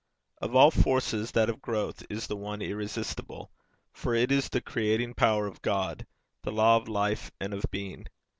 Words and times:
Of 0.41 0.55
all 0.55 0.71
forces, 0.71 1.29
that 1.33 1.47
of 1.47 1.61
growth 1.61 2.03
is 2.09 2.25
the 2.25 2.35
one 2.35 2.63
irresistible, 2.63 3.51
for 3.93 4.15
it 4.15 4.31
is 4.31 4.49
the 4.49 4.59
creating 4.59 5.13
power 5.13 5.45
of 5.45 5.61
God, 5.61 6.07
the 6.41 6.51
law 6.51 6.77
of 6.77 6.87
life 6.87 7.29
and 7.39 7.53
of 7.53 7.65
being. 7.69 8.07